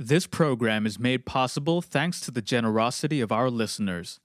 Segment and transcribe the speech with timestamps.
[0.00, 4.20] This program is made possible thanks to the generosity of our listeners.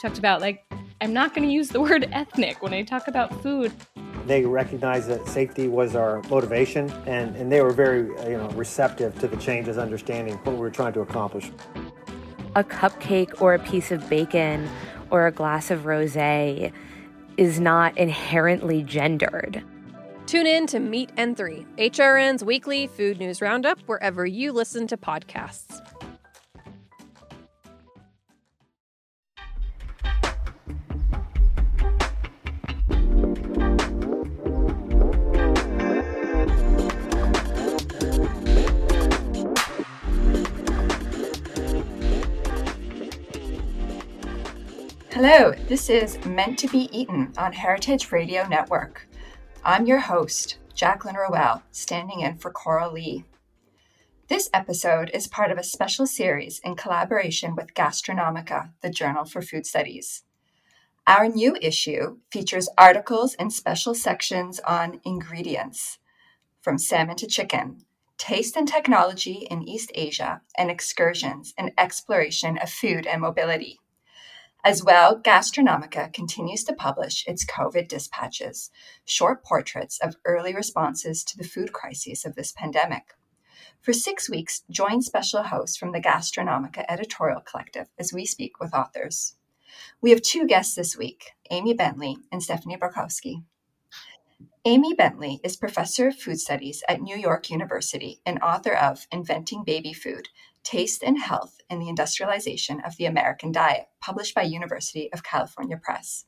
[0.00, 0.64] talked about, like,
[1.02, 3.72] I'm not going to use the word ethnic when I talk about food.
[4.26, 8.48] They recognized that safety was our motivation, and, and they were very uh, you know,
[8.50, 11.50] receptive to the changes, understanding what we were trying to accomplish.
[12.54, 14.68] A cupcake or a piece of bacon
[15.10, 16.16] or a glass of rose
[17.36, 19.62] is not inherently gendered.
[20.26, 24.96] Tune in to Meat and Three, HRN's weekly food news roundup, wherever you listen to
[24.96, 25.80] podcasts.
[45.22, 49.06] Hello, this is Meant to Be Eaten on Heritage Radio Network.
[49.62, 53.26] I'm your host, Jacqueline Rowell, standing in for Coralie.
[54.28, 59.42] This episode is part of a special series in collaboration with Gastronomica, the Journal for
[59.42, 60.22] Food Studies.
[61.06, 65.98] Our new issue features articles and special sections on ingredients,
[66.62, 67.84] from salmon to chicken,
[68.16, 73.80] taste and technology in East Asia, and excursions and exploration of food and mobility.
[74.62, 78.70] As well, Gastronomica continues to publish its COVID dispatches,
[79.06, 83.14] short portraits of early responses to the food crises of this pandemic.
[83.80, 88.74] For six weeks, join special hosts from the Gastronomica editorial collective as we speak with
[88.74, 89.36] authors.
[90.02, 93.44] We have two guests this week Amy Bentley and Stephanie Barkowski.
[94.66, 99.64] Amy Bentley is professor of food studies at New York University and author of Inventing
[99.64, 100.28] Baby Food
[100.62, 105.76] Taste and Health in the Industrialization of the American Diet, published by University of California
[105.76, 106.26] Press.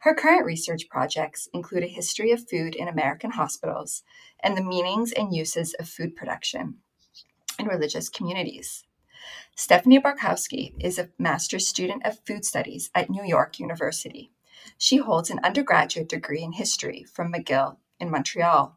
[0.00, 4.02] Her current research projects include a history of food in American hospitals
[4.40, 6.78] and the meanings and uses of food production
[7.58, 8.84] in religious communities.
[9.54, 14.32] Stephanie Barkowski is a master's student of food studies at New York University.
[14.76, 18.76] She holds an undergraduate degree in history from McGill in Montreal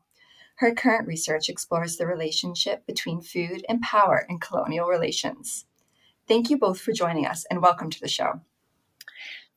[0.56, 5.66] her current research explores the relationship between food and power in colonial relations.
[6.28, 8.42] Thank you both for joining us and welcome to the show.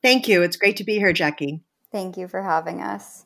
[0.03, 0.43] Thank you.
[0.43, 1.61] It's great to be here, Jackie.
[1.91, 3.25] Thank you for having us.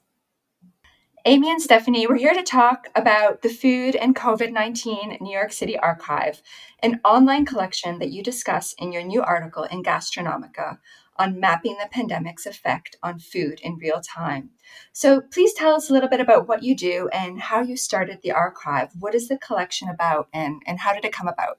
[1.24, 5.52] Amy and Stephanie, we're here to talk about the Food and COVID 19 New York
[5.52, 6.42] City Archive,
[6.82, 10.78] an online collection that you discuss in your new article in Gastronomica
[11.22, 14.50] on mapping the pandemic's effect on food in real time.
[14.92, 18.18] So, please tell us a little bit about what you do and how you started
[18.22, 18.88] the archive.
[18.98, 21.58] What is the collection about and, and how did it come about?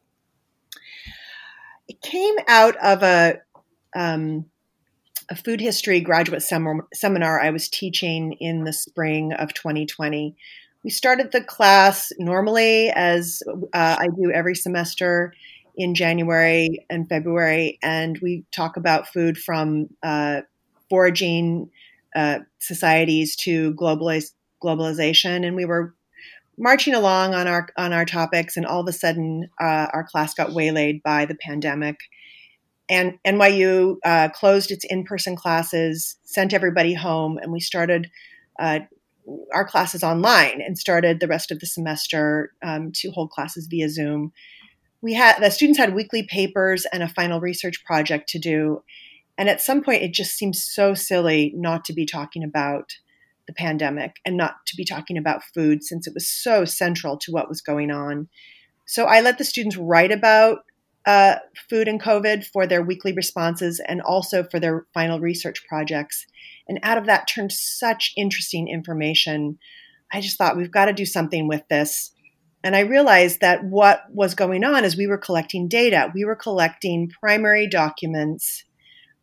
[1.87, 3.39] It came out of a,
[3.95, 4.45] um,
[5.29, 10.35] a food history graduate sem- seminar I was teaching in the spring of 2020.
[10.83, 13.41] We started the class normally, as
[13.73, 15.33] uh, I do every semester
[15.75, 20.41] in January and February, and we talk about food from uh,
[20.89, 21.69] foraging
[22.15, 25.95] uh, societies to globalization, and we were
[26.57, 30.33] marching along on our on our topics, and all of a sudden, uh, our class
[30.33, 31.97] got waylaid by the pandemic.
[32.89, 38.11] And NYU uh, closed its in-person classes, sent everybody home, and we started
[38.59, 38.81] uh,
[39.53, 43.89] our classes online and started the rest of the semester um, to hold classes via
[43.89, 44.33] Zoom
[45.03, 48.81] we had the students had weekly papers and a final research project to do.
[49.37, 52.93] And at some point it just seems so silly not to be talking about
[53.45, 57.31] the pandemic and not to be talking about food since it was so central to
[57.31, 58.29] what was going on.
[58.85, 60.59] So i let the students write about
[61.05, 61.35] uh,
[61.69, 66.25] food and covid for their weekly responses and also for their final research projects.
[66.69, 69.59] And out of that turned such interesting information.
[70.13, 72.12] I just thought we've got to do something with this
[72.63, 76.11] and I realized that what was going on is we were collecting data.
[76.15, 78.63] We were collecting primary documents,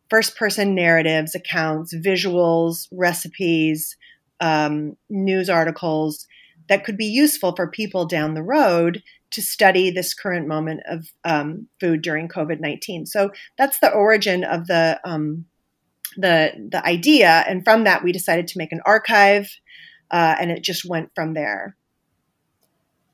[0.09, 3.97] first person narratives, accounts, visuals, recipes,
[4.39, 6.27] um, news articles
[6.69, 9.01] that could be useful for people down the road
[9.31, 13.05] to study this current moment of um, food during COVID 19.
[13.05, 15.45] So that's the origin of the, um,
[16.17, 17.43] the, the idea.
[17.47, 19.49] And from that, we decided to make an archive,
[20.11, 21.75] uh, and it just went from there.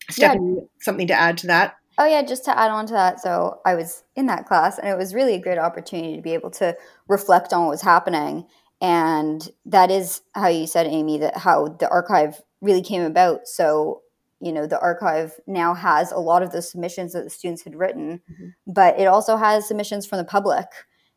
[0.09, 0.68] Stephanie, yeah.
[0.80, 1.75] something to add to that?
[2.00, 3.19] Oh, yeah, just to add on to that.
[3.19, 6.33] So I was in that class, and it was really a great opportunity to be
[6.33, 6.75] able to
[7.07, 8.45] reflect on what was happening
[8.81, 13.48] and that is how you said, Amy, that how the archive really came about.
[13.48, 14.01] So
[14.39, 17.75] you know the archive now has a lot of the submissions that the students had
[17.75, 18.50] written mm-hmm.
[18.68, 20.68] but it also has submissions from the public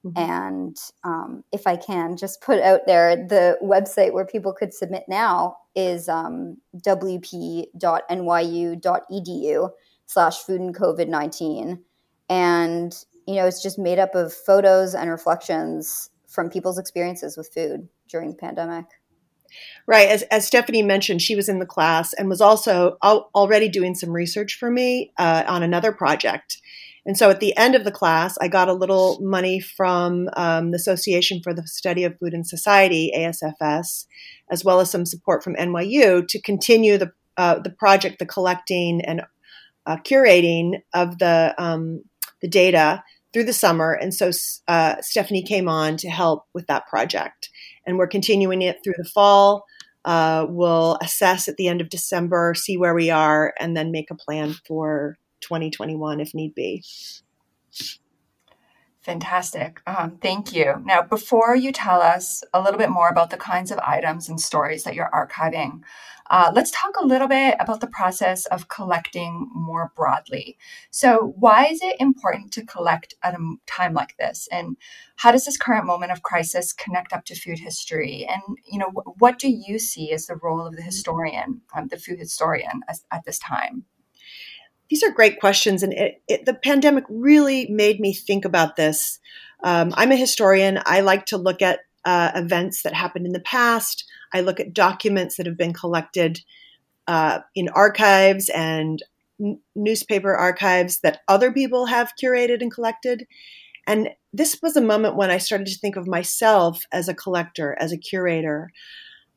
[0.04, 0.18] mm-hmm.
[0.18, 5.04] and um, if i can just put out there the website where people could submit
[5.08, 7.70] now is um, wp.nyu.edu
[10.06, 11.80] slash food and covid-19
[12.28, 17.52] and you know it's just made up of photos and reflections from people's experiences with
[17.52, 18.86] food during the pandemic
[19.86, 20.08] Right.
[20.08, 23.94] As, as Stephanie mentioned, she was in the class and was also al- already doing
[23.94, 26.58] some research for me uh, on another project.
[27.06, 30.70] And so at the end of the class, I got a little money from um,
[30.70, 34.06] the Association for the Study of Food and Society, ASFS,
[34.50, 39.00] as well as some support from NYU to continue the, uh, the project, the collecting
[39.04, 39.22] and
[39.86, 42.02] uh, curating of the, um,
[42.42, 43.92] the data through the summer.
[43.92, 44.30] And so
[44.68, 47.48] uh, Stephanie came on to help with that project
[47.86, 49.64] and we're continuing it through the fall.
[50.04, 54.10] Uh, we'll assess at the end of December, see where we are, and then make
[54.10, 56.82] a plan for 2021 if need be.
[59.02, 59.80] Fantastic.
[59.86, 60.74] Um, thank you.
[60.84, 64.38] Now, before you tell us a little bit more about the kinds of items and
[64.38, 65.80] stories that you're archiving,
[66.30, 70.58] uh, let's talk a little bit about the process of collecting more broadly.
[70.90, 74.46] So, why is it important to collect at a time like this?
[74.52, 74.76] And
[75.16, 78.28] how does this current moment of crisis connect up to food history?
[78.28, 81.98] And, you know, what do you see as the role of the historian, um, the
[81.98, 83.86] food historian, as, at this time?
[84.90, 89.20] These are great questions, and it, it, the pandemic really made me think about this.
[89.62, 90.80] Um, I'm a historian.
[90.84, 94.04] I like to look at uh, events that happened in the past.
[94.32, 96.40] I look at documents that have been collected
[97.06, 99.02] uh, in archives and
[99.40, 103.26] n- newspaper archives that other people have curated and collected.
[103.86, 107.76] And this was a moment when I started to think of myself as a collector,
[107.80, 108.70] as a curator.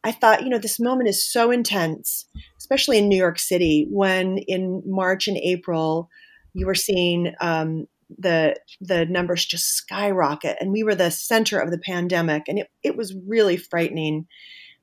[0.03, 2.25] I thought, you know, this moment is so intense,
[2.63, 6.09] especially in New York City, when in March and April
[6.53, 7.87] you were seeing um,
[8.17, 12.69] the the numbers just skyrocket, and we were the center of the pandemic, and it,
[12.81, 14.27] it was really frightening.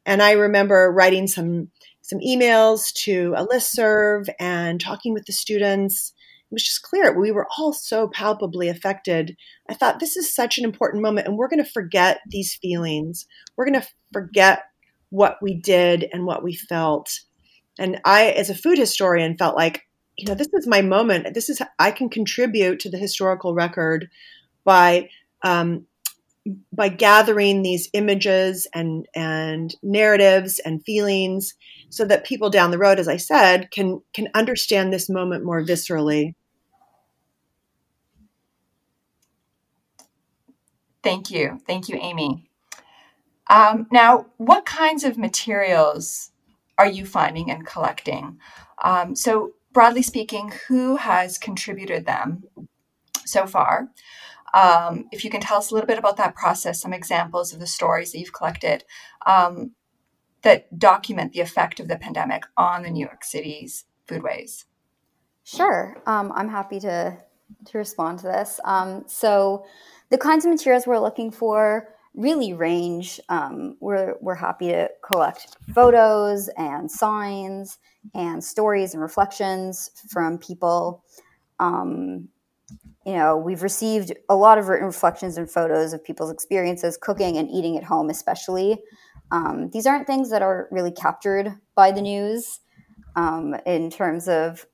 [0.04, 1.70] And I remember writing some
[2.02, 6.12] some emails to a list serve and talking with the students.
[6.50, 9.36] It was just clear we were all so palpably affected.
[9.70, 13.26] I thought this is such an important moment, and we're going to forget these feelings.
[13.56, 14.64] We're going to forget
[15.08, 17.20] what we did and what we felt.
[17.80, 21.34] And I, as a food historian, felt like, you know, this is my moment.
[21.34, 24.10] This is I can contribute to the historical record
[24.64, 25.08] by
[25.42, 25.86] um,
[26.72, 31.54] by gathering these images and and narratives and feelings,
[31.88, 35.62] so that people down the road, as I said, can can understand this moment more
[35.62, 36.34] viscerally.
[41.02, 42.46] Thank you, thank you, Amy.
[43.48, 46.30] Um, now, what kinds of materials
[46.80, 48.38] are you finding and collecting?
[48.82, 52.44] Um, so, broadly speaking, who has contributed them
[53.26, 53.88] so far?
[54.54, 57.60] Um, if you can tell us a little bit about that process, some examples of
[57.60, 58.84] the stories that you've collected
[59.26, 59.72] um,
[60.40, 64.64] that document the effect of the pandemic on the New York City's foodways.
[65.44, 67.18] Sure, um, I'm happy to
[67.66, 68.58] to respond to this.
[68.64, 69.66] Um, so,
[70.08, 73.20] the kinds of materials we're looking for really range.
[73.28, 77.78] Um, we're, we're happy to collect photos and signs
[78.14, 81.04] and stories and reflections from people.
[81.58, 82.28] Um,
[83.06, 87.36] you know, we've received a lot of written reflections and photos of people's experiences cooking
[87.36, 88.78] and eating at home, especially.
[89.30, 92.60] Um, these aren't things that are really captured by the news
[93.16, 94.66] um, in terms of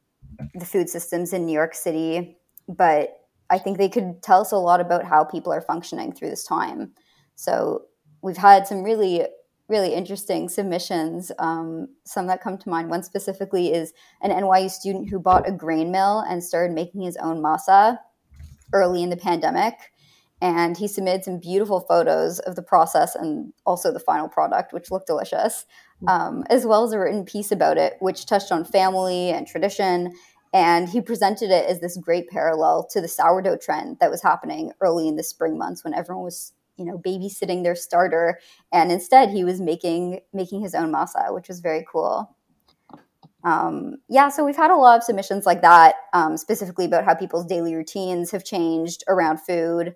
[0.55, 2.37] the food systems in New York City,
[2.69, 6.31] but I think they could tell us a lot about how people are functioning through
[6.31, 6.93] this time.
[7.37, 7.83] So
[8.23, 9.23] we've had some really,
[9.69, 11.31] really interesting submissions.
[11.39, 12.91] Um, some that come to mind.
[12.91, 17.17] One specifically is an NYU student who bought a grain mill and started making his
[17.19, 17.99] own masa
[18.73, 19.75] early in the pandemic.
[20.43, 24.91] And he submitted some beautiful photos of the process and also the final product, which
[24.91, 25.65] looked delicious,
[26.09, 30.15] um, as well as a written piece about it, which touched on family and tradition.
[30.53, 34.73] And he presented it as this great parallel to the sourdough trend that was happening
[34.81, 38.39] early in the spring months when everyone was you know babysitting their starter
[38.73, 42.35] and instead he was making making his own masa which was very cool.
[43.45, 47.15] Um, yeah so we've had a lot of submissions like that um, specifically about how
[47.15, 49.95] people's daily routines have changed around food.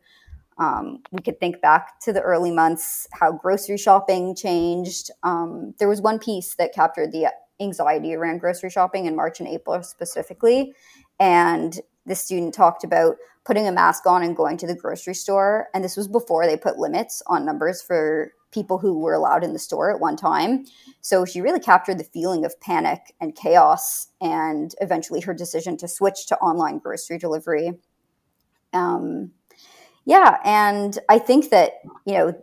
[0.58, 5.10] Um, we could think back to the early months how grocery shopping changed.
[5.22, 9.48] Um, there was one piece that captured the anxiety around grocery shopping in march and
[9.48, 10.74] april specifically
[11.18, 15.68] and the student talked about putting a mask on and going to the grocery store.
[15.74, 19.52] And this was before they put limits on numbers for people who were allowed in
[19.52, 20.64] the store at one time.
[21.00, 25.88] So she really captured the feeling of panic and chaos, and eventually her decision to
[25.88, 27.72] switch to online grocery delivery.
[28.72, 29.32] Um,
[30.04, 32.42] yeah, and I think that you know,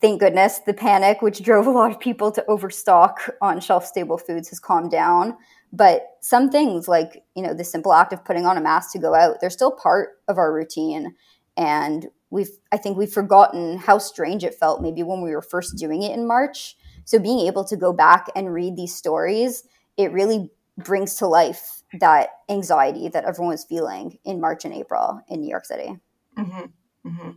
[0.00, 4.18] thank goodness, the panic which drove a lot of people to overstock on shelf stable
[4.18, 5.36] foods has calmed down.
[5.72, 8.98] But some things like you know the simple act of putting on a mask to
[8.98, 11.14] go out, they're still part of our routine,
[11.56, 15.76] and we've I think we've forgotten how strange it felt maybe when we were first
[15.76, 16.76] doing it in March.
[17.04, 19.64] So being able to go back and read these stories,
[19.96, 25.20] it really brings to life that anxiety that everyone was feeling in March and April
[25.28, 25.96] in New York City.
[26.38, 26.66] Mm-hmm.
[27.06, 27.30] Mm-hmm.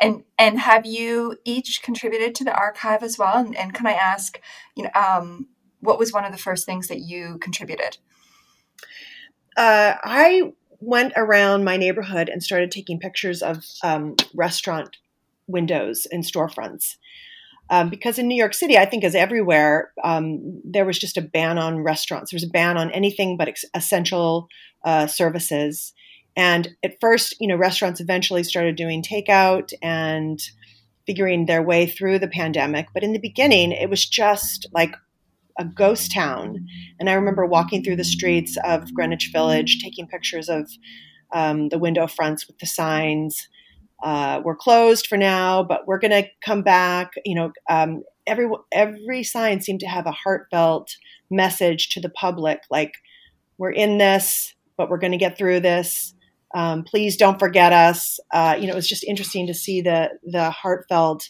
[0.00, 3.36] And and have you each contributed to the archive as well?
[3.36, 4.40] And, and can I ask,
[4.74, 5.46] you know, um,
[5.84, 7.98] what was one of the first things that you contributed?
[9.56, 14.96] Uh, I went around my neighborhood and started taking pictures of um, restaurant
[15.46, 16.96] windows and storefronts.
[17.70, 21.22] Um, because in New York City, I think as everywhere, um, there was just a
[21.22, 22.30] ban on restaurants.
[22.30, 24.48] There was a ban on anything but ex- essential
[24.84, 25.94] uh, services.
[26.36, 30.40] And at first, you know, restaurants eventually started doing takeout and
[31.06, 32.88] figuring their way through the pandemic.
[32.92, 34.94] But in the beginning, it was just like
[35.58, 36.66] a ghost town.
[36.98, 40.70] And I remember walking through the streets of Greenwich Village, taking pictures of
[41.32, 43.48] um, the window fronts with the signs.
[44.02, 47.12] Uh, we're closed for now, but we're going to come back.
[47.24, 50.96] You know, um, every every sign seemed to have a heartfelt
[51.30, 52.92] message to the public, like
[53.58, 56.14] we're in this, but we're going to get through this.
[56.54, 58.20] Um, please don't forget us.
[58.32, 61.28] Uh, you know, it was just interesting to see the the heartfelt,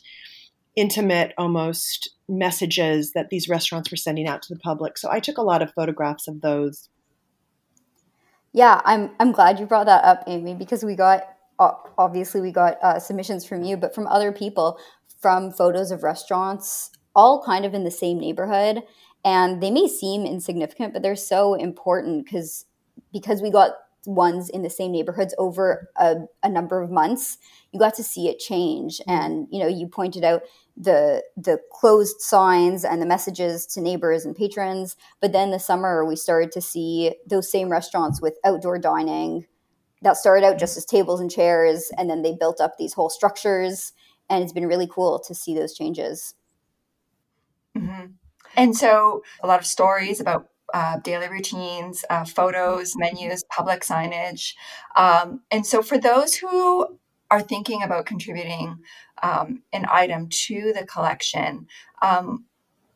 [0.76, 4.96] intimate, almost messages that these restaurants were sending out to the public.
[4.98, 6.88] So I took a lot of photographs of those.
[8.52, 11.28] Yeah, I'm I'm glad you brought that up, Amy, because we got
[11.58, 14.78] obviously we got uh, submissions from you, but from other people
[15.20, 18.82] from photos of restaurants, all kind of in the same neighborhood,
[19.24, 22.66] and they may seem insignificant, but they're so important because
[23.12, 23.72] because we got
[24.06, 27.38] ones in the same neighborhoods over a, a number of months
[27.72, 30.42] you got to see it change and you know you pointed out
[30.76, 36.04] the the closed signs and the messages to neighbors and patrons but then the summer
[36.04, 39.46] we started to see those same restaurants with outdoor dining
[40.02, 43.08] that started out just as tables and chairs and then they built up these whole
[43.08, 43.92] structures
[44.28, 46.34] and it's been really cool to see those changes
[47.78, 48.06] mm-hmm.
[48.56, 54.54] and so a lot of stories about uh, daily routines, uh, photos, menus, public signage.
[54.96, 56.98] Um, and so, for those who
[57.30, 58.78] are thinking about contributing
[59.24, 61.66] um, an item to the collection,
[62.02, 62.44] um,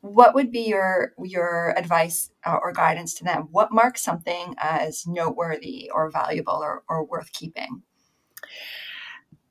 [0.03, 3.49] what would be your your advice uh, or guidance to them?
[3.51, 7.83] What marks something as noteworthy or valuable or, or worth keeping?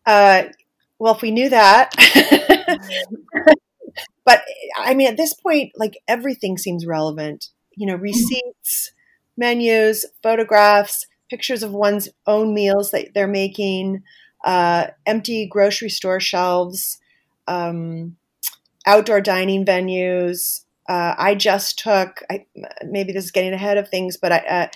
[0.06, 0.44] Uh,
[1.00, 1.94] well, if we knew that,
[4.26, 4.44] but
[4.78, 7.50] I mean, at this point, like everything seems relevant.
[7.76, 8.92] You know, receipts,
[9.36, 14.04] menus, photographs, pictures of one's own meals that they're making
[14.48, 17.00] uh, empty grocery store shelves,
[17.50, 18.16] um,
[18.86, 20.64] outdoor dining venues.
[20.88, 22.46] Uh, I just took, I,
[22.86, 24.68] maybe this is getting ahead of things, but I, uh,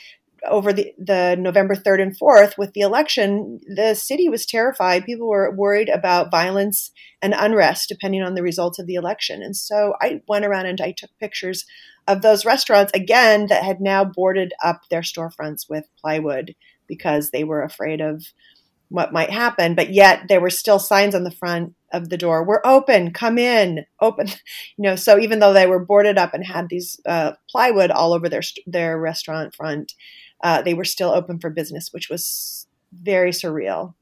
[0.49, 5.05] over the, the November 3rd and 4th with the election, the city was terrified.
[5.05, 9.41] People were worried about violence and unrest depending on the results of the election.
[9.41, 11.65] And so I went around and I took pictures
[12.07, 16.55] of those restaurants, again, that had now boarded up their storefronts with plywood
[16.87, 18.25] because they were afraid of
[18.91, 22.43] what might happen, but yet there were still signs on the front of the door.
[22.43, 23.13] We're open.
[23.13, 23.85] Come in.
[24.01, 24.27] Open.
[24.77, 28.13] You know so even though they were boarded up and had these uh, plywood all
[28.13, 29.93] over their their restaurant front
[30.43, 33.93] uh, they were still open for business which was very surreal.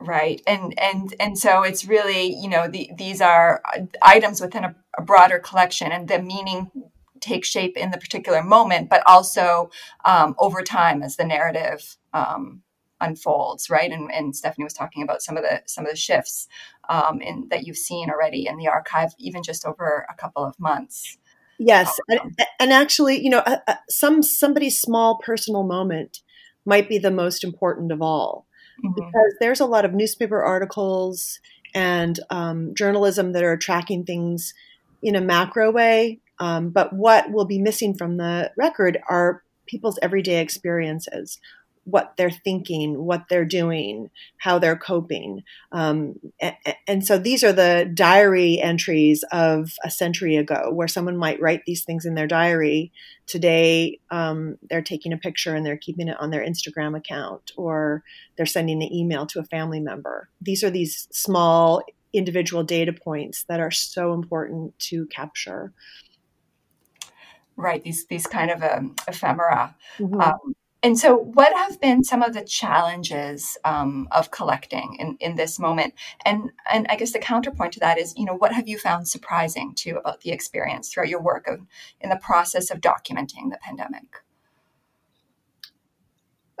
[0.00, 0.42] Right.
[0.46, 3.62] And and and so it's really you know the, these are
[4.02, 6.70] items within a, a broader collection and the meaning
[7.20, 9.70] take shape in the particular moment, but also
[10.04, 12.62] um, over time as the narrative um,
[13.00, 13.90] unfolds, right?
[13.90, 16.48] And, and, Stephanie was talking about some of the some of the shifts
[16.88, 20.58] um, in, that you've seen already in the archive, even just over a couple of
[20.58, 21.18] months.
[21.58, 22.20] Yes, and,
[22.60, 26.20] and actually, you know, uh, uh, some somebody's small personal moment
[26.64, 28.46] might be the most important of all,
[28.84, 28.94] mm-hmm.
[28.94, 31.40] because there's a lot of newspaper articles
[31.74, 34.54] and um, journalism that are tracking things
[35.02, 39.98] in a macro way um, but what will be missing from the record are people's
[40.02, 41.38] everyday experiences.
[41.84, 45.42] what they're thinking, what they're doing, how they're coping.
[45.72, 46.54] Um, and,
[46.86, 51.62] and, so these are the diary entries of a century ago, where someone might write
[51.64, 52.92] these things in their diary.
[53.26, 58.04] Today, um, they're taking a picture and they're keeping it on their Instagram account, or
[58.36, 60.28] they're sending an email to a family member.
[60.42, 65.72] These are these small individual data points that are so important to capture.
[67.58, 69.74] Right, these these kind of um, ephemera.
[69.98, 70.20] Mm-hmm.
[70.20, 75.34] Um, and so, what have been some of the challenges um, of collecting in, in
[75.34, 75.94] this moment?
[76.24, 79.08] And and I guess the counterpoint to that is, you know, what have you found
[79.08, 81.66] surprising too about the experience throughout your work of
[82.00, 84.22] in the process of documenting the pandemic?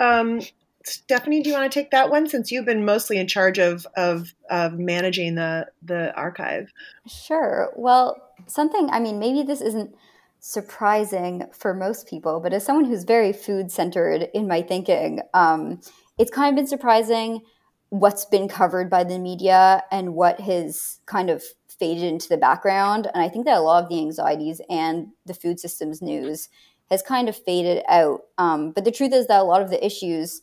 [0.00, 0.40] Um,
[0.84, 3.86] Stephanie, do you want to take that one since you've been mostly in charge of
[3.96, 6.72] of, of managing the the archive?
[7.06, 7.72] Sure.
[7.76, 8.90] Well, something.
[8.90, 9.94] I mean, maybe this isn't
[10.40, 15.80] surprising for most people, but as someone who's very food centered in my thinking, um,
[16.18, 17.42] it's kind of been surprising
[17.90, 23.08] what's been covered by the media and what has kind of faded into the background.
[23.12, 26.48] And I think that a lot of the anxieties and the food systems news
[26.90, 28.22] has kind of faded out.
[28.36, 30.42] Um, but the truth is that a lot of the issues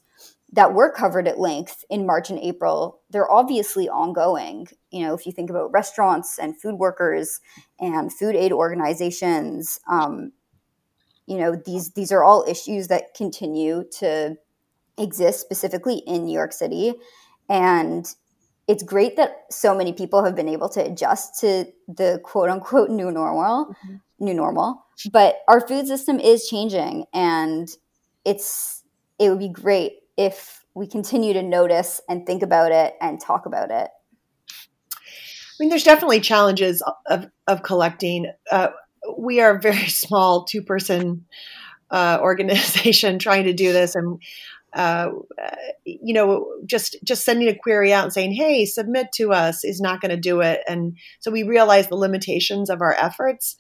[0.52, 4.68] that were covered at length in March and April, they're obviously ongoing.
[4.92, 7.42] You know, if you think about restaurants and food workers
[7.80, 10.32] and food aid organizations, um,
[11.26, 14.38] you know, these these are all issues that continue to
[14.98, 16.94] exist specifically in New York City.
[17.50, 18.08] And
[18.68, 22.90] it's great that so many people have been able to adjust to the quote unquote
[22.90, 23.96] new normal, mm-hmm.
[24.20, 24.86] new normal.
[25.12, 27.68] But our food system is changing and
[28.24, 28.84] it's
[29.20, 33.46] it would be great if we continue to notice and think about it and talk
[33.46, 33.90] about it?
[35.56, 38.32] I mean, there's definitely challenges of, of collecting.
[38.52, 38.70] Uh,
[39.18, 41.26] we are a very small two person
[41.92, 43.96] uh, organization trying to do this.
[43.96, 44.22] And,
[44.74, 45.12] uh,
[45.86, 49.80] you know, just, just sending a query out and saying, hey, submit to us is
[49.80, 50.62] not going to do it.
[50.68, 53.56] And so we realized the limitations of our efforts.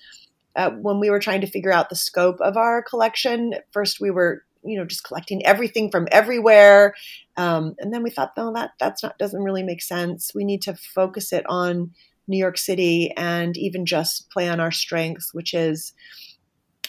[0.57, 4.09] Uh, when we were trying to figure out the scope of our collection, first we
[4.09, 6.93] were you know just collecting everything from everywhere.
[7.37, 10.31] Um, and then we thought no that that's not doesn't really make sense.
[10.33, 11.91] We need to focus it on
[12.27, 15.93] new york city and even just play on our strengths which is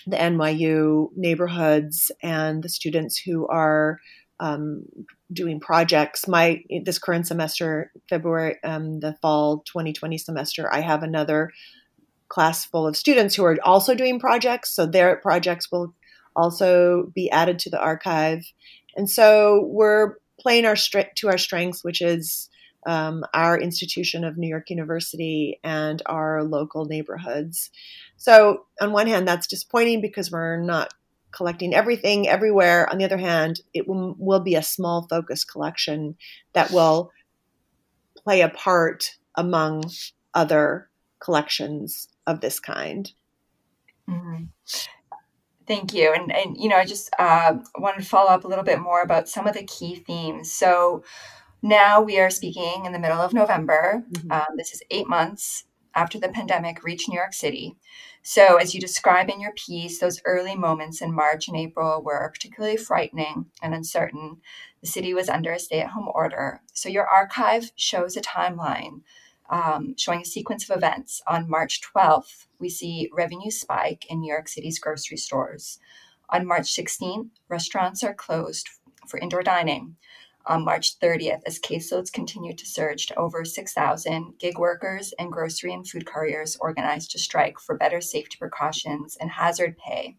[0.06, 4.00] the nyu neighborhoods and the students who are
[4.40, 4.84] um,
[5.32, 6.26] doing projects.
[6.26, 11.52] My this current semester february um, the fall 2020 semester i have another
[12.28, 14.74] class full of students who are also doing projects.
[14.74, 15.94] So their projects will
[16.36, 18.44] also be added to the archive.
[18.96, 22.48] And so we're playing our to our strengths, which is
[22.86, 27.70] um, our institution of New York University and our local neighborhoods.
[28.16, 30.94] So on one hand, that's disappointing because we're not
[31.32, 32.88] collecting everything everywhere.
[32.90, 36.16] On the other hand, it will, will be a small focus collection
[36.52, 37.10] that will
[38.16, 39.84] play a part among
[40.32, 43.12] other collections of this kind.
[44.08, 44.44] Mm-hmm.
[45.66, 46.12] Thank you.
[46.12, 49.02] And, and you know, I just uh, wanted to follow up a little bit more
[49.02, 50.52] about some of the key themes.
[50.52, 51.02] So
[51.62, 54.04] now we are speaking in the middle of November.
[54.12, 54.30] Mm-hmm.
[54.30, 55.64] Um, this is eight months
[55.96, 57.74] after the pandemic reached New York City.
[58.22, 62.28] So, as you describe in your piece, those early moments in March and April were
[62.32, 64.38] particularly frightening and uncertain.
[64.80, 66.60] The city was under a stay at home order.
[66.72, 69.02] So, your archive shows a timeline
[69.50, 71.22] um, showing a sequence of events.
[71.26, 75.78] On March 12th, we see revenue spike in New York City's grocery stores.
[76.30, 78.68] On March 16th, restaurants are closed
[79.06, 79.96] for indoor dining.
[80.46, 85.72] On March 30th, as caseloads continue to surge to over 6,000, gig workers and grocery
[85.72, 90.16] and food couriers organized to strike for better safety precautions and hazard pay.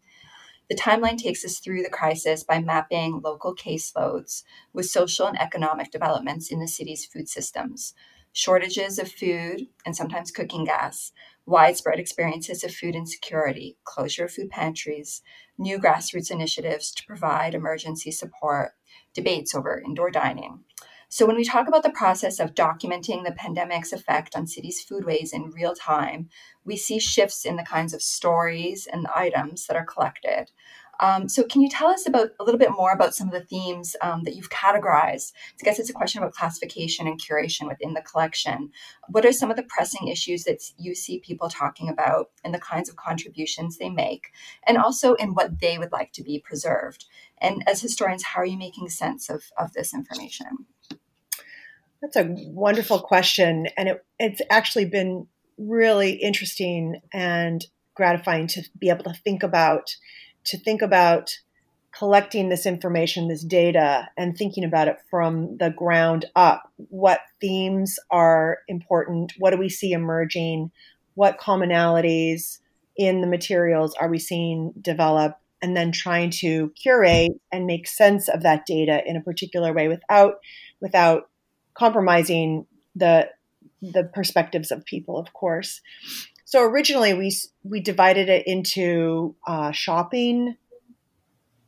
[0.70, 5.92] The timeline takes us through the crisis by mapping local caseloads with social and economic
[5.92, 7.94] developments in the city's food systems
[8.38, 11.12] shortages of food and sometimes cooking gas,
[11.47, 15.23] widespread experiences of food insecurity, closure of food pantries,
[15.58, 18.73] new grassroots initiatives to provide emergency support,
[19.12, 20.60] debates over indoor dining.
[21.10, 25.34] So, when we talk about the process of documenting the pandemic's effect on cities' foodways
[25.34, 26.30] in real time,
[26.63, 30.52] we see shifts in the kinds of stories and items that are collected.
[31.00, 33.46] Um, so, can you tell us about a little bit more about some of the
[33.46, 35.34] themes um, that you've categorized?
[35.62, 38.72] I guess it's a question about classification and curation within the collection.
[39.10, 42.60] What are some of the pressing issues that you see people talking about and the
[42.60, 44.28] kinds of contributions they make,
[44.66, 47.06] and also in what they would like to be preserved?
[47.40, 50.66] And as historians, how are you making sense of, of this information?
[52.02, 53.68] That's a wonderful question.
[53.78, 59.96] And it, it's actually been really interesting and gratifying to be able to think about
[60.48, 61.38] to think about
[61.98, 66.72] collecting this information, this data, and thinking about it from the ground up.
[66.90, 69.34] What themes are important?
[69.40, 70.72] What do we see emerging?
[71.16, 72.60] What commonalities
[72.96, 75.38] in the materials are we seeing develop?
[75.60, 79.88] And then trying to curate and make sense of that data in a particular way
[79.88, 80.36] without
[80.80, 81.30] without
[81.74, 83.30] compromising the
[83.82, 85.82] the perspectives of people, of course.
[86.48, 90.56] So originally we we divided it into uh, shopping,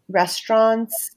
[0.08, 1.12] restaurants,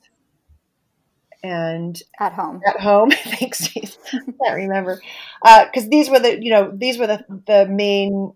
[1.45, 2.61] and at home.
[2.67, 3.69] At home, thanks.
[3.77, 5.01] I can't remember
[5.41, 8.33] because uh, these were the you know these were the the main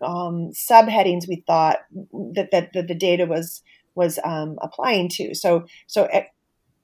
[0.00, 1.78] um, subheadings we thought
[2.34, 3.62] that, that, that the data was
[3.94, 5.32] was um, applying to.
[5.36, 6.24] So so eh,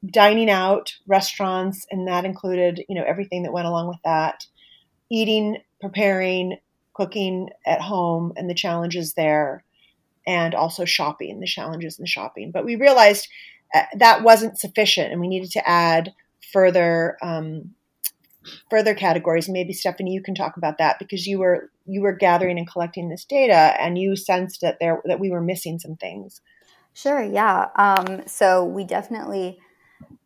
[0.07, 4.47] dining out, restaurants, and that included you know everything that went along with that,
[5.11, 6.59] eating, preparing,
[6.95, 9.65] cooking at home and the challenges there,
[10.27, 12.51] and also shopping, the challenges in shopping.
[12.51, 13.29] But we realized
[13.75, 16.13] uh, that wasn't sufficient, and we needed to add
[16.53, 17.75] further um,
[18.71, 19.49] further categories.
[19.49, 23.09] Maybe Stephanie, you can talk about that because you were you were gathering and collecting
[23.09, 26.41] this data, and you sensed that there that we were missing some things.
[26.95, 27.23] Sure.
[27.23, 27.67] Yeah.
[27.77, 29.59] Um, so we definitely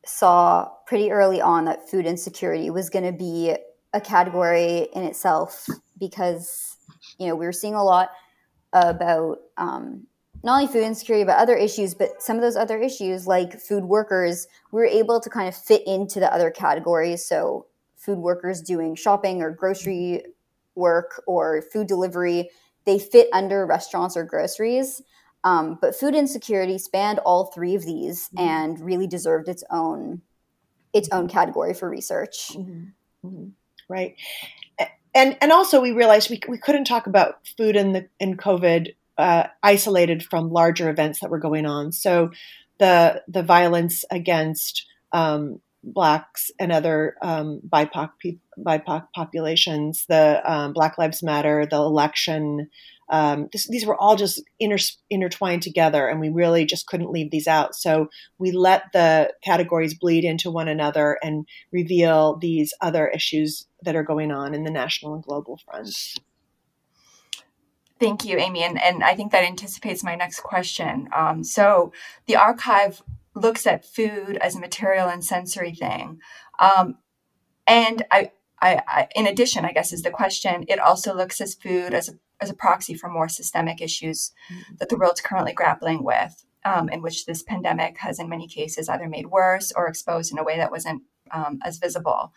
[0.04, 3.56] saw pretty early on that food insecurity was going to be
[3.92, 5.66] a category in itself
[5.98, 6.76] because
[7.18, 8.10] you know we were seeing a lot
[8.72, 10.06] about um,
[10.42, 13.84] not only food insecurity but other issues but some of those other issues like food
[13.84, 18.62] workers we were able to kind of fit into the other categories so food workers
[18.62, 20.22] doing shopping or grocery
[20.74, 22.50] work or food delivery
[22.84, 25.02] they fit under restaurants or groceries
[25.44, 28.46] um, but food insecurity spanned all three of these mm-hmm.
[28.46, 30.20] and really deserved its own
[30.92, 32.84] its own category for research mm-hmm.
[33.26, 33.48] Mm-hmm.
[33.88, 34.16] Right
[35.14, 38.94] and and also we realized we, we couldn't talk about food in the in COVID
[39.18, 41.92] uh, isolated from larger events that were going on.
[41.92, 42.30] So
[42.78, 45.60] the the violence against um,
[45.92, 52.68] blacks and other um, BIPOC BIPOC populations, the um, Black Lives Matter, the election,
[53.10, 57.30] um, this, these were all just inter, intertwined together, and we really just couldn't leave
[57.30, 57.74] these out.
[57.74, 63.96] So we let the categories bleed into one another and reveal these other issues that
[63.96, 66.16] are going on in the national and global fronts.
[67.98, 68.62] Thank you, Amy.
[68.62, 71.08] And, and I think that anticipates my next question.
[71.16, 71.92] Um, so
[72.26, 73.02] the archive
[73.40, 76.20] looks at food as a material and sensory thing.
[76.58, 76.98] Um,
[77.66, 81.54] and I, I, I, in addition, I guess is the question, it also looks as
[81.54, 84.74] food as a as a proxy for more systemic issues mm-hmm.
[84.78, 88.88] that the world's currently grappling with, um, in which this pandemic has, in many cases,
[88.88, 92.32] either made worse or exposed in a way that wasn't um, as visible.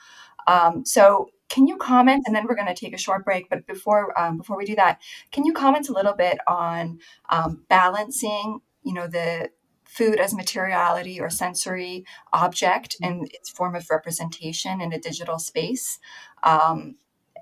[0.48, 2.24] Um, so, can you comment?
[2.26, 3.50] And then we're going to take a short break.
[3.50, 5.00] But before um, before we do that,
[5.32, 9.50] can you comment a little bit on um, balancing, you know, the
[9.91, 15.99] food as materiality or sensory object and its form of representation in a digital space
[16.43, 16.95] um,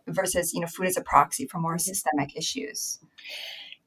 [0.08, 3.00] versus you know food as a proxy for more systemic issues.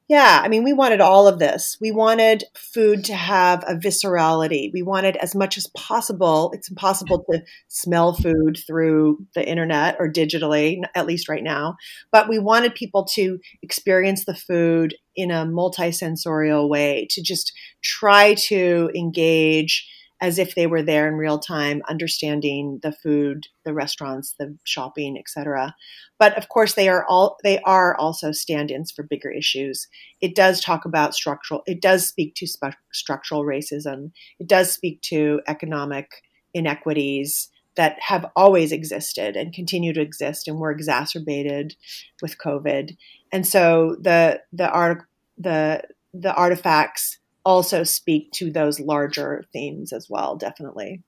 [0.09, 1.77] Yeah i mean we wanted all of this.
[1.81, 4.71] We wanted food to have a viscerality.
[4.73, 10.09] We wanted as much as possible it's impossible to smell food through the internet or
[10.09, 11.77] digitally at least right now
[12.13, 18.35] but we wanted people to experience the food in a multisensorial way to just try
[18.35, 19.89] to engage
[20.23, 25.19] as if they were there in real time, understanding the food, the restaurants, the shopping,
[25.19, 25.75] etc.
[26.17, 29.89] But of course, they are all they are also stand-ins for bigger issues.
[30.21, 31.63] It does talk about structural.
[31.67, 34.13] It does speak to spe- structural racism.
[34.39, 36.23] It does speak to economic
[36.55, 41.75] inequities that have always existed and continue to exist and were exacerbated
[42.21, 42.97] with COVID.
[43.33, 45.03] And so the the art
[45.37, 45.83] the
[46.15, 51.03] the artifacts also speak to those larger themes as well, definitely.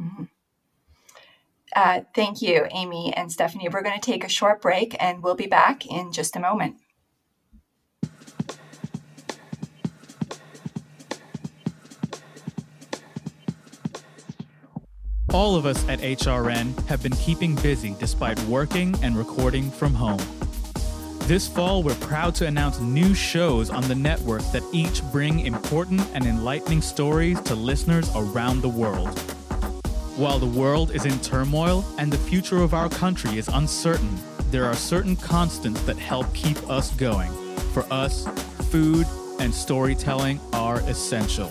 [0.00, 0.24] Mm-hmm.
[1.74, 3.68] Uh, thank you, Amy and Stephanie.
[3.68, 6.76] We're going to take a short break and we'll be back in just a moment.
[15.34, 20.45] All of us at HRN have been keeping busy despite working and recording from home.
[21.26, 26.00] This fall, we're proud to announce new shows on the network that each bring important
[26.14, 29.18] and enlightening stories to listeners around the world.
[30.16, 34.16] While the world is in turmoil and the future of our country is uncertain,
[34.52, 37.32] there are certain constants that help keep us going.
[37.72, 38.28] For us,
[38.70, 39.04] food
[39.40, 41.48] and storytelling are essential.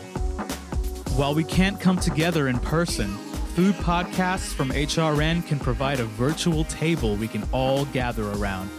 [1.18, 3.10] While we can't come together in person,
[3.56, 8.70] food podcasts from HRN can provide a virtual table we can all gather around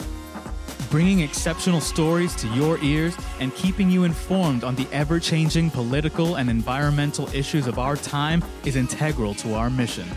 [0.90, 6.36] bringing exceptional stories to your ears and keeping you informed on the ever changing political
[6.36, 10.08] and environmental issues of our time is integral to our mission.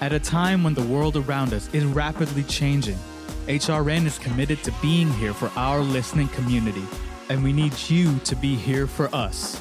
[0.00, 2.98] At a time when the world around us is rapidly changing,
[3.46, 6.84] HRN is committed to being here for our listening community,
[7.28, 9.60] and we need you to be here for us.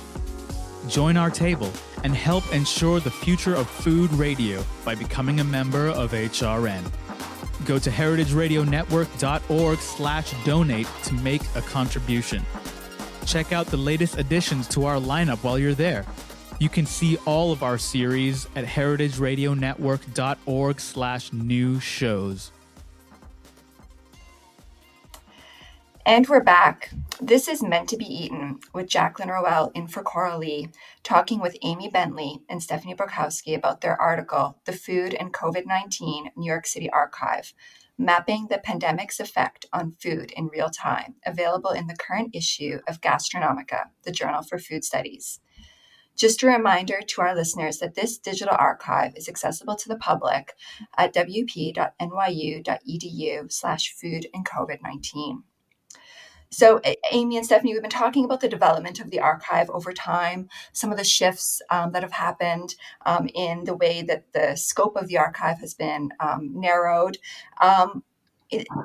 [0.88, 1.72] Join our table
[2.04, 6.84] and help ensure the future of food radio by becoming a member of HRN.
[7.66, 12.46] Go to heritageradionetwork.org slash donate to make a contribution.
[13.26, 16.06] Check out the latest additions to our lineup while you're there.
[16.60, 22.52] You can see all of our series at heritageradionetwork.org slash new shows.
[26.10, 26.90] And we're back.
[27.22, 30.72] This is Meant to Be Eaten with Jacqueline Rowell in for Coralie,
[31.04, 36.32] talking with Amy Bentley and Stephanie Brokowski about their article, The Food and COVID 19
[36.36, 37.54] New York City Archive
[37.96, 43.02] Mapping the Pandemic's Effect on Food in Real Time, available in the current issue of
[43.02, 45.40] Gastronomica, the Journal for Food Studies.
[46.16, 50.56] Just a reminder to our listeners that this digital archive is accessible to the public
[50.98, 51.84] at wp.nyu.edu
[53.52, 55.44] slash food and COVID-19.
[56.52, 56.82] So,
[57.12, 60.92] Amy and Stephanie, we've been talking about the development of the archive over time, some
[60.92, 65.08] of the shifts um, that have happened um, in the way that the scope of
[65.08, 67.18] the archive has been um, narrowed.
[67.62, 68.04] Um,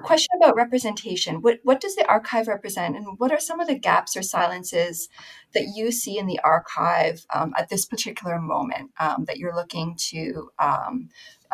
[0.02, 3.78] question about representation what, what does the archive represent, and what are some of the
[3.78, 5.08] gaps or silences
[5.54, 9.96] that you see in the archive um, at this particular moment um, that you're looking
[9.96, 10.50] to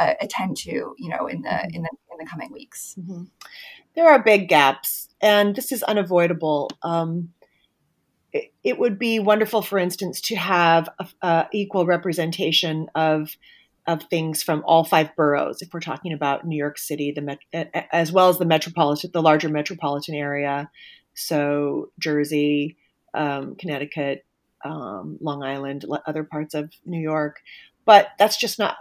[0.00, 1.74] uh, attend to, you know, in the mm-hmm.
[1.74, 2.96] in the in the coming weeks?
[2.98, 3.24] Mm-hmm.
[3.94, 6.70] There are big gaps and this is unavoidable.
[6.82, 7.30] Um,
[8.32, 13.36] it, it, would be wonderful, for instance, to have a, a equal representation of
[13.86, 15.62] of things from all five boroughs.
[15.62, 19.22] If we're talking about New York City, the met- as well as the metropolitan, the
[19.22, 20.70] larger metropolitan area,
[21.14, 22.76] so Jersey,
[23.14, 24.24] um, Connecticut,
[24.64, 27.40] um, Long Island, other parts of New York.
[27.84, 28.76] But that's just not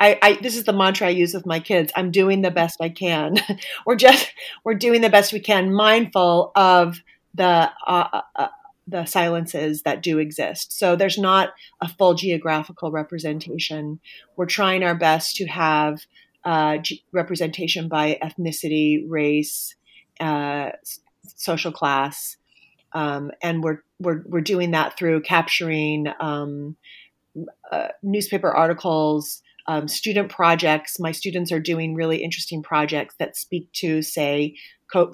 [0.00, 1.92] I, I, this is the mantra I use with my kids.
[1.96, 3.36] I'm doing the best I can.
[3.86, 4.32] we're just
[4.64, 7.00] we're doing the best we can, mindful of
[7.34, 8.48] the uh, uh, uh,
[8.86, 10.78] the silences that do exist.
[10.78, 14.00] So there's not a full geographical representation.
[14.36, 16.00] We're trying our best to have
[16.44, 19.74] uh, g- representation by ethnicity, race,
[20.20, 20.70] uh,
[21.36, 22.36] social class,
[22.92, 26.76] um, and we're we're we're doing that through capturing um,
[27.72, 30.98] uh, newspaper articles um, student projects.
[30.98, 34.56] My students are doing really interesting projects that speak to, say,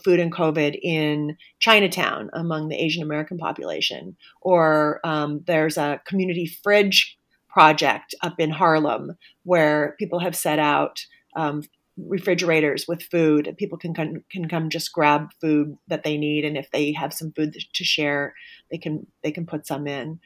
[0.04, 4.16] food and COVID in Chinatown among the Asian American population.
[4.42, 7.16] Or um, there's a community fridge
[7.48, 11.04] project up in Harlem where people have set out
[11.36, 11.62] um,
[11.96, 13.54] refrigerators with food.
[13.58, 13.94] People can
[14.30, 17.84] can come just grab food that they need, and if they have some food to
[17.84, 18.34] share,
[18.70, 20.20] they can they can put some in.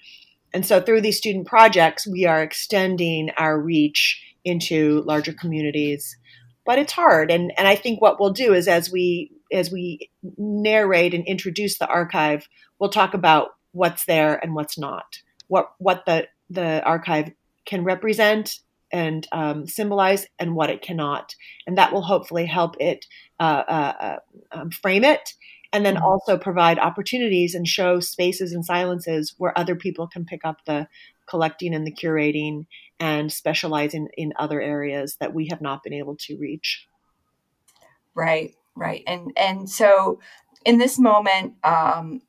[0.54, 6.16] And so through these student projects, we are extending our reach into larger communities.
[6.64, 7.30] But it's hard.
[7.30, 11.78] And, and I think what we'll do is as we as we narrate and introduce
[11.78, 15.18] the archive, we'll talk about what's there and what's not.
[15.48, 17.32] What what the the archive
[17.66, 18.60] can represent
[18.92, 21.34] and um, symbolize and what it cannot.
[21.66, 23.06] And that will hopefully help it
[23.40, 24.16] uh, uh, uh
[24.52, 25.34] um, frame it
[25.74, 26.04] and then mm-hmm.
[26.04, 30.86] also provide opportunities and show spaces and silences where other people can pick up the
[31.28, 32.66] collecting and the curating
[33.00, 36.86] and specialize in, in other areas that we have not been able to reach.
[38.14, 39.02] Right, right.
[39.08, 40.20] And and so
[40.64, 42.22] in this moment, um,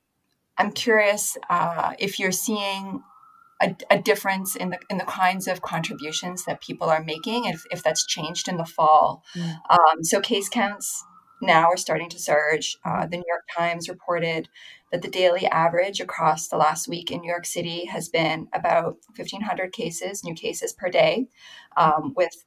[0.58, 3.04] I'm curious uh, if you're seeing
[3.62, 7.64] a, a, difference in the in the kinds of contributions that people are making, if,
[7.70, 9.24] if that's changed in the fall.
[9.36, 9.58] Mm.
[9.70, 11.06] Um, so case counts
[11.42, 12.78] now are starting to surge.
[12.86, 14.50] Uh, the New York Times reported
[14.92, 18.98] that the daily average across the last week in New York City has been about
[19.18, 21.28] 1,500 cases, new cases per day,
[21.76, 22.46] um, with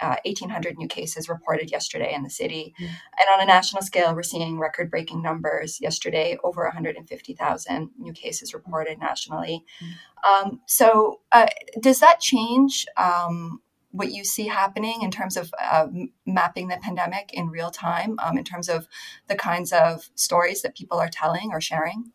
[0.00, 2.74] uh, 1,800 new cases reported yesterday in the city.
[2.78, 2.92] Mm-hmm.
[2.92, 5.80] And on a national scale, we're seeing record breaking numbers.
[5.80, 9.64] Yesterday, over 150,000 new cases reported nationally.
[9.82, 10.48] Mm-hmm.
[10.48, 11.46] Um, so, uh,
[11.80, 12.86] does that change?
[12.96, 13.60] Um,
[13.94, 15.86] what you see happening in terms of uh,
[16.26, 18.88] mapping the pandemic in real time, um, in terms of
[19.28, 22.10] the kinds of stories that people are telling or sharing?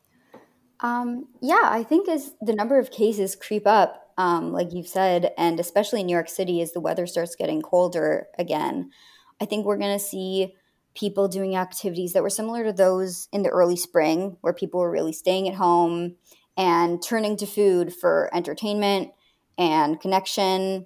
[0.82, 5.32] Um, yeah, I think as the number of cases creep up, um, like you've said,
[5.38, 8.92] and especially in New York City as the weather starts getting colder again,
[9.40, 10.56] I think we're going to see
[10.96, 14.92] people doing activities that were similar to those in the early spring, where people were
[14.92, 16.16] really staying at home
[16.58, 19.12] and turning to food for entertainment
[19.58, 20.86] and connection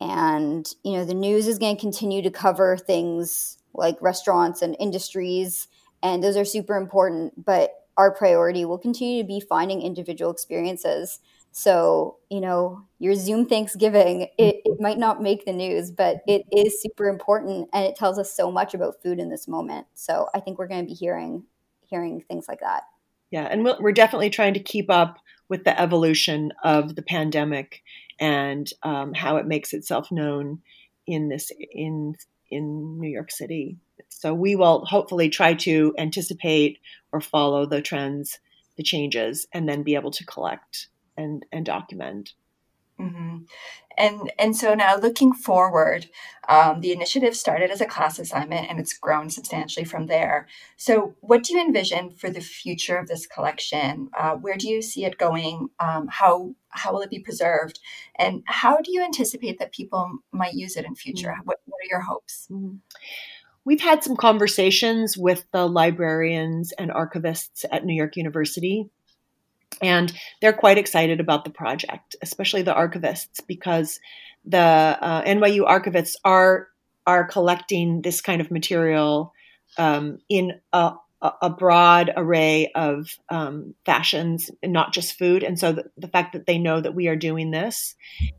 [0.00, 4.76] and, you know, the news is going to continue to cover things like restaurants and
[4.78, 5.68] industries,
[6.02, 7.44] and those are super important.
[7.44, 11.18] But our priority will continue to be finding individual experiences.
[11.50, 16.44] So, you know, your Zoom Thanksgiving, it, it might not make the news, but it
[16.52, 19.86] is super important and it tells us so much about food in this moment.
[19.94, 21.44] So I think we're going to be hearing
[21.88, 22.82] hearing things like that.
[23.30, 27.82] Yeah, and we're definitely trying to keep up with the evolution of the pandemic
[28.20, 30.60] and um, how it makes itself known
[31.06, 32.14] in this in
[32.50, 33.76] in New York City.
[34.08, 36.78] So we will hopefully try to anticipate
[37.12, 38.38] or follow the trends,
[38.76, 42.32] the changes, and then be able to collect and and document.
[43.00, 43.38] Mm-hmm.
[43.96, 46.08] And and so now looking forward,
[46.48, 50.46] um, the initiative started as a class assignment and it's grown substantially from there.
[50.76, 54.08] So, what do you envision for the future of this collection?
[54.18, 55.68] Uh, where do you see it going?
[55.80, 57.80] Um, how how will it be preserved?
[58.16, 61.30] And how do you anticipate that people might use it in future?
[61.30, 61.46] Mm-hmm.
[61.46, 62.46] What what are your hopes?
[62.50, 62.76] Mm-hmm.
[63.64, 68.88] We've had some conversations with the librarians and archivists at New York University
[69.82, 74.00] and they're quite excited about the project, especially the archivists, because
[74.44, 76.68] the uh, NYU archivists are
[77.06, 79.32] are collecting this kind of material
[79.78, 85.42] um, in a, a, broad array of um, fashions, not just food.
[85.42, 87.94] And so the, the, fact that they know that we are doing this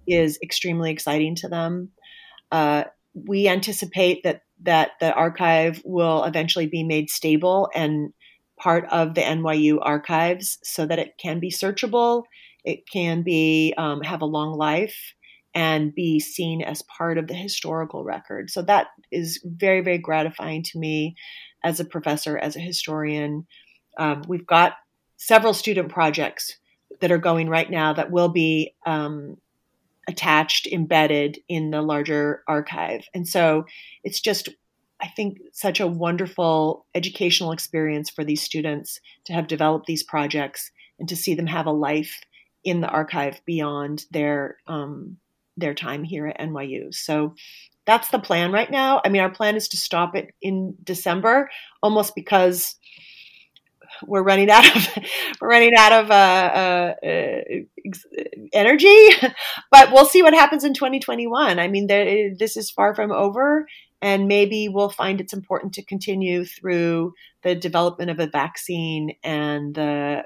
[0.06, 1.90] is extremely exciting to them.
[2.52, 8.14] Uh, we anticipate that that the archive will eventually be made stable and
[8.60, 12.24] part of the NYU archives so that it can be searchable,
[12.64, 15.14] it can be um, have a long life,
[15.56, 18.50] and be seen as part of the historical record.
[18.50, 21.16] So that is very very gratifying to me
[21.64, 23.48] as a professor, as a historian.
[23.98, 24.74] Um, we've got
[25.18, 26.58] several student projects
[27.02, 29.38] that are going right now that will be um,
[30.08, 33.02] attached, embedded in the larger archive.
[33.14, 33.66] And so
[34.04, 34.50] it's just
[35.02, 40.72] I think, such a wonderful educational experience for these students to have developed these projects
[41.00, 42.20] and to see them have a life
[42.64, 45.18] in the archive beyond their um,
[45.58, 46.94] their time here at NYU.
[46.94, 47.36] So
[47.86, 49.02] that's the plan right now.
[49.04, 51.50] I mean, our plan is to stop it in December,
[51.82, 52.76] almost because
[54.06, 55.04] we're running out of
[55.42, 59.10] we're running out of uh, uh, uh, energy.
[59.72, 61.60] but we'll see what happens in 2021.
[61.60, 63.66] I mean, there, this is far from over,
[64.02, 69.76] and maybe we'll find it's important to continue through the development of a vaccine and
[69.76, 70.24] the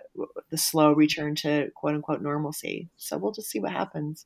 [0.49, 2.89] the slow return to quote unquote normalcy.
[2.97, 4.25] So we'll just see what happens.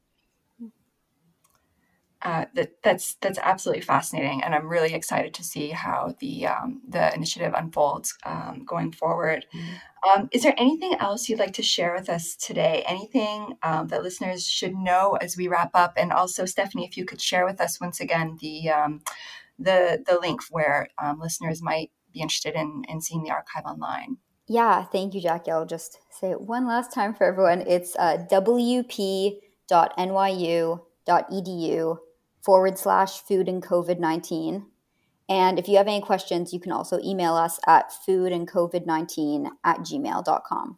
[2.24, 6.82] Uh, that, that's that's absolutely fascinating, and I'm really excited to see how the um,
[6.88, 9.46] the initiative unfolds um, going forward.
[9.54, 10.20] Mm-hmm.
[10.22, 12.84] Um, is there anything else you'd like to share with us today?
[12.88, 15.94] Anything um, that listeners should know as we wrap up?
[15.96, 19.02] And also, Stephanie, if you could share with us once again the um,
[19.60, 24.18] the the link where um, listeners might be interested in in seeing the archive online.
[24.48, 25.52] Yeah, thank you, Jackie.
[25.52, 27.62] I'll just say it one last time for everyone.
[27.68, 29.38] It's uh, wp.nyu.edu
[32.48, 34.68] forward slash food and COVID 19.
[35.28, 40.78] And if you have any questions, you can also email us at foodandcovid19 at gmail.com.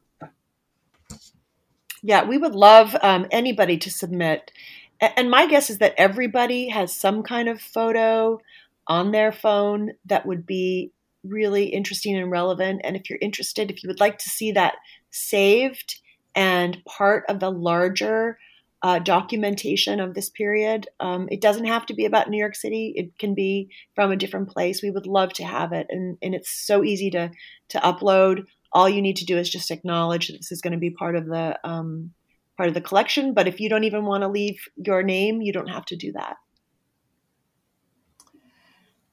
[2.01, 4.51] Yeah, we would love um, anybody to submit.
[4.99, 8.41] And my guess is that everybody has some kind of photo
[8.87, 10.91] on their phone that would be
[11.23, 12.81] really interesting and relevant.
[12.83, 14.73] And if you're interested, if you would like to see that
[15.11, 16.01] saved
[16.33, 18.39] and part of the larger
[18.81, 20.87] uh, documentation of this period.
[20.99, 22.93] Um, it doesn't have to be about New York City.
[22.95, 24.81] It can be from a different place.
[24.81, 27.31] We would love to have it, and and it's so easy to
[27.69, 28.45] to upload.
[28.71, 31.15] All you need to do is just acknowledge that this is going to be part
[31.15, 32.11] of the um,
[32.55, 33.33] part of the collection.
[33.33, 36.11] But if you don't even want to leave your name, you don't have to do
[36.13, 36.37] that.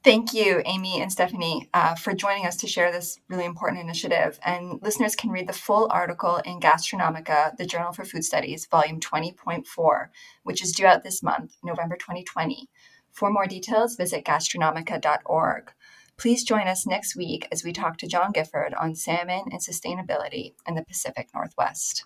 [0.07, 4.39] Thank you, Amy and Stephanie, uh, for joining us to share this really important initiative.
[4.41, 9.01] And listeners can read the full article in Gastronomica, the Journal for Food Studies, volume
[9.01, 10.07] 20.4,
[10.43, 12.69] which is due out this month, November 2020.
[13.11, 15.73] For more details, visit gastronomica.org.
[16.15, 20.53] Please join us next week as we talk to John Gifford on salmon and sustainability
[20.65, 22.05] in the Pacific Northwest.